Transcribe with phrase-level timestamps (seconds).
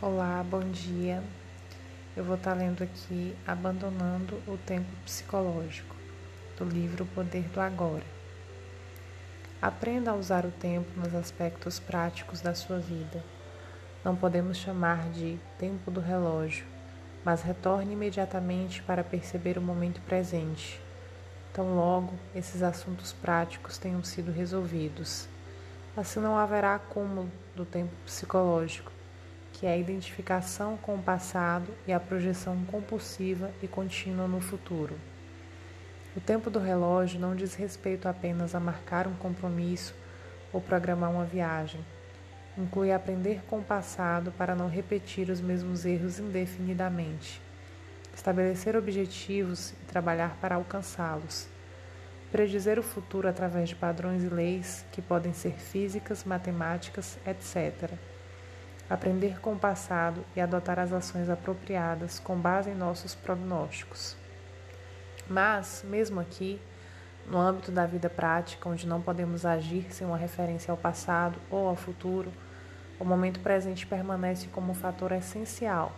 [0.00, 1.20] Olá, bom dia.
[2.16, 5.96] Eu vou estar lendo aqui Abandonando o Tempo Psicológico,
[6.56, 8.04] do livro O Poder do Agora.
[9.60, 13.24] Aprenda a usar o tempo nos aspectos práticos da sua vida.
[14.04, 16.64] Não podemos chamar de tempo do relógio,
[17.24, 20.80] mas retorne imediatamente para perceber o momento presente.
[21.52, 25.28] Tão logo esses assuntos práticos tenham sido resolvidos.
[25.96, 28.96] Assim não haverá acúmulo do tempo psicológico
[29.58, 34.96] que é a identificação com o passado e a projeção compulsiva e contínua no futuro.
[36.16, 39.96] O tempo do relógio não diz respeito apenas a marcar um compromisso
[40.52, 41.84] ou programar uma viagem.
[42.56, 47.42] Inclui aprender com o passado para não repetir os mesmos erros indefinidamente.
[48.14, 51.48] Estabelecer objetivos e trabalhar para alcançá-los.
[52.30, 57.98] Predizer o futuro através de padrões e leis que podem ser físicas, matemáticas, etc
[58.88, 64.16] aprender com o passado e adotar as ações apropriadas com base em nossos prognósticos.
[65.28, 66.60] Mas, mesmo aqui,
[67.26, 71.68] no âmbito da vida prática, onde não podemos agir sem uma referência ao passado ou
[71.68, 72.32] ao futuro,
[72.98, 75.92] o momento presente permanece como um fator essencial,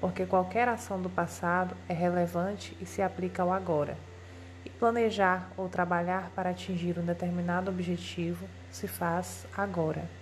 [0.00, 3.96] porque qualquer ação do passado é relevante e se aplica ao agora.
[4.64, 10.19] E planejar ou trabalhar para atingir um determinado objetivo se faz agora.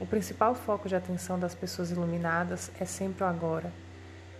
[0.00, 3.72] O principal foco de atenção das pessoas iluminadas é sempre o agora.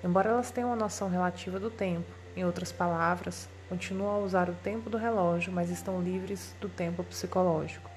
[0.04, 2.06] Embora elas tenham uma noção relativa do tempo,
[2.36, 7.02] em outras palavras, continuam a usar o tempo do relógio, mas estão livres do tempo
[7.02, 7.90] psicológico.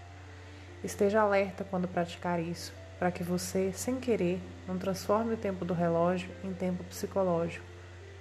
[0.84, 5.76] Esteja alerta quando praticar isso, para que você, sem querer, não transforme o tempo do
[5.76, 7.66] relógio em tempo psicológico.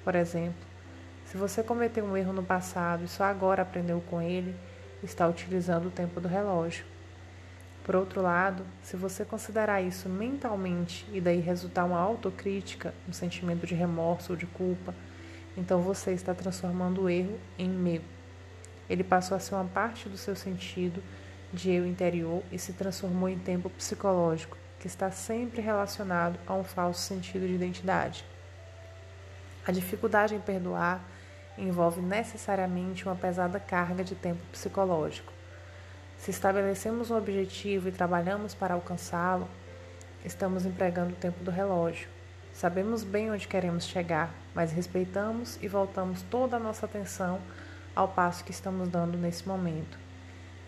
[0.04, 0.69] Por exemplo,
[1.25, 4.54] se você cometeu um erro no passado e só agora aprendeu com ele,
[5.02, 6.84] está utilizando o tempo do relógio.
[7.84, 13.67] Por outro lado, se você considerar isso mentalmente e daí resultar uma autocrítica, um sentimento
[13.67, 14.95] de remorso ou de culpa,
[15.56, 18.03] então você está transformando o erro em meu.
[18.88, 21.03] Ele passou a ser uma parte do seu sentido
[21.53, 26.65] de eu interior e se transformou em tempo psicológico, que está sempre relacionado a um
[26.65, 28.25] falso sentido de identidade.
[29.66, 31.03] A dificuldade em perdoar
[31.59, 35.40] envolve necessariamente uma pesada carga de tempo psicológico.
[36.20, 39.48] Se estabelecemos um objetivo e trabalhamos para alcançá-lo,
[40.22, 42.10] estamos empregando o tempo do relógio.
[42.53, 47.41] Sabemos bem onde queremos chegar, mas respeitamos e voltamos toda a nossa atenção
[47.97, 49.98] ao passo que estamos dando nesse momento.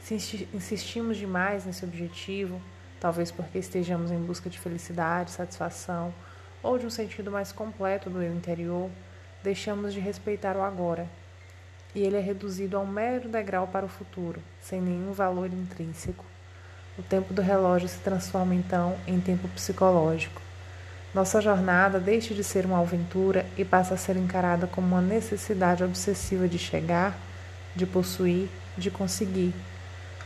[0.00, 0.14] Se
[0.54, 2.58] insistimos demais nesse objetivo,
[2.98, 6.14] talvez porque estejamos em busca de felicidade, satisfação
[6.62, 8.88] ou de um sentido mais completo do eu interior,
[9.42, 11.06] deixamos de respeitar o agora
[11.94, 16.24] e ele é reduzido a um mero degrau para o futuro, sem nenhum valor intrínseco.
[16.98, 20.40] O tempo do relógio se transforma então em tempo psicológico.
[21.14, 25.84] Nossa jornada deixa de ser uma aventura e passa a ser encarada como uma necessidade
[25.84, 27.18] obsessiva de chegar,
[27.76, 29.54] de possuir, de conseguir.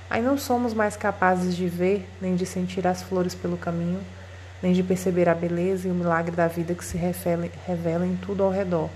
[0.08, 4.00] Aí não somos mais capazes de ver nem de sentir as flores pelo caminho,
[4.62, 8.16] nem de perceber a beleza e o milagre da vida que se revela, revela em
[8.16, 8.88] tudo ao redor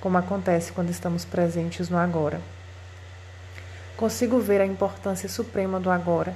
[0.00, 2.40] como acontece quando estamos presentes no agora.
[3.96, 6.34] Consigo ver a importância suprema do agora,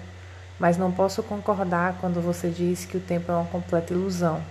[0.58, 4.42] mas não posso concordar quando você diz que o tempo é uma completa ilusão.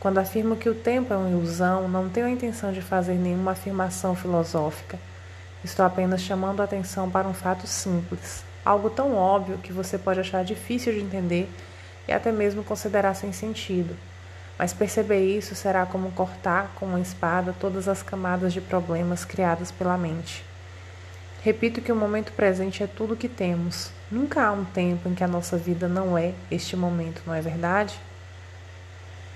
[0.00, 3.52] Quando afirmo que o tempo é uma ilusão, não tenho a intenção de fazer nenhuma
[3.52, 4.98] afirmação filosófica.
[5.62, 10.20] Estou apenas chamando a atenção para um fato simples, algo tão óbvio que você pode
[10.20, 11.48] achar difícil de entender
[12.06, 13.96] e até mesmo considerar sem sentido.
[14.58, 19.70] Mas perceber isso será como cortar com uma espada todas as camadas de problemas criadas
[19.70, 20.44] pela mente.
[21.42, 23.90] Repito que o momento presente é tudo o que temos.
[24.10, 27.40] Nunca há um tempo em que a nossa vida não é este momento, não é
[27.40, 27.98] verdade?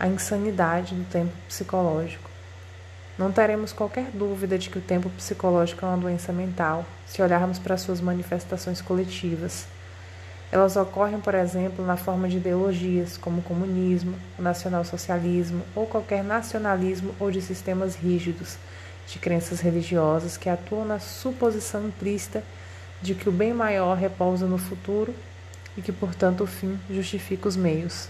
[0.01, 2.31] A insanidade do tempo psicológico.
[3.19, 7.59] Não teremos qualquer dúvida de que o tempo psicológico é uma doença mental, se olharmos
[7.59, 9.67] para suas manifestações coletivas.
[10.50, 16.25] Elas ocorrem, por exemplo, na forma de ideologias, como o comunismo, o nacionalsocialismo ou qualquer
[16.25, 18.56] nacionalismo ou de sistemas rígidos
[19.06, 22.43] de crenças religiosas que atuam na suposição implícita
[23.00, 25.14] de que o bem maior repousa no futuro
[25.76, 28.08] e que, portanto, o fim justifica os meios.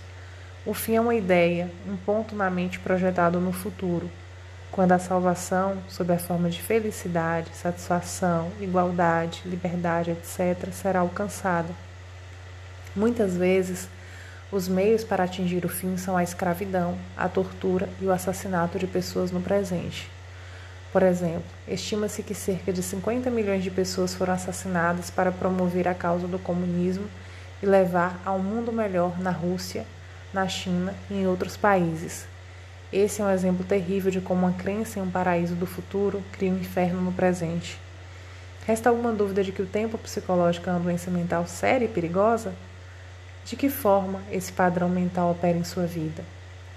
[0.65, 4.09] O fim é uma ideia, um ponto na mente projetado no futuro,
[4.71, 11.88] quando a salvação, sob a forma de felicidade, satisfação, igualdade, liberdade, etc., será alcançada.
[12.95, 13.89] Muitas vezes,
[14.51, 18.87] os meios para atingir o fim são a escravidão, a tortura e o assassinato de
[18.87, 20.11] pessoas no presente.
[20.91, 25.95] Por exemplo, estima-se que cerca de 50 milhões de pessoas foram assassinadas para promover a
[25.95, 27.07] causa do comunismo
[27.63, 29.85] e levar a um mundo melhor na Rússia,
[30.33, 32.27] na China e em outros países.
[32.91, 36.51] Esse é um exemplo terrível de como uma crença em um paraíso do futuro cria
[36.51, 37.79] um inferno no presente.
[38.67, 42.55] Resta alguma dúvida de que o tempo psicológico é uma doença mental séria e perigosa?
[43.49, 46.23] De que forma esse padrão mental opera em sua vida?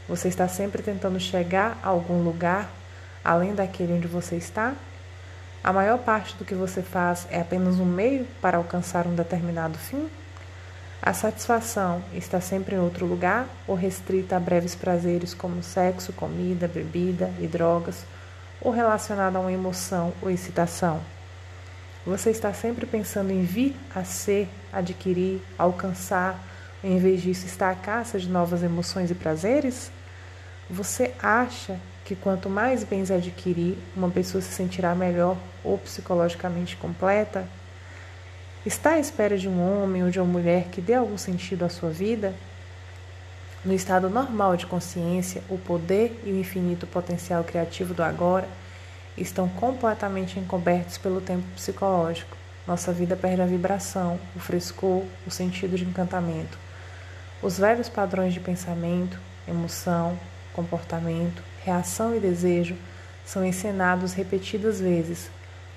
[0.08, 2.72] Você está sempre tentando chegar a algum lugar
[3.22, 4.74] além daquele onde você está?
[5.62, 9.78] A maior parte do que você faz é apenas um meio para alcançar um determinado
[9.78, 10.10] fim?
[11.02, 16.70] A satisfação está sempre em outro lugar ou restrita a breves prazeres como sexo, comida,
[16.70, 18.06] bebida e drogas,
[18.62, 21.02] ou relacionada a uma emoção ou excitação?
[22.06, 26.40] Você está sempre pensando em vir a ser, adquirir, alcançar,
[26.84, 29.92] em vez disso está à caça de novas emoções e prazeres?
[30.70, 37.46] Você acha que quanto mais bens adquirir, uma pessoa se sentirá melhor ou psicologicamente completa?
[38.66, 41.70] Está à espera de um homem ou de uma mulher que dê algum sentido à
[41.70, 42.34] sua vida?
[43.64, 48.48] No estado normal de consciência, o poder e o infinito potencial criativo do agora
[49.16, 52.36] estão completamente encobertos pelo tempo psicológico.
[52.68, 56.58] Nossa vida perde a vibração, o frescor, o sentido de encantamento.
[57.42, 60.18] Os velhos padrões de pensamento, emoção,
[60.54, 62.76] comportamento, reação e desejo
[63.26, 65.30] são encenados repetidas vezes,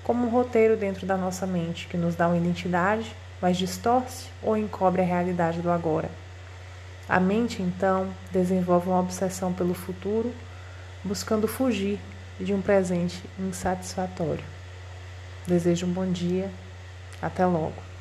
[0.03, 4.55] como um roteiro dentro da nossa mente que nos dá uma identidade, mas distorce ou
[4.55, 6.09] encobre a realidade do agora.
[7.09, 10.33] A mente, então, desenvolve uma obsessão pelo futuro,
[11.03, 11.99] buscando fugir
[12.39, 14.43] de um presente insatisfatório.
[15.47, 16.49] Desejo um bom dia.
[17.21, 17.94] Até logo.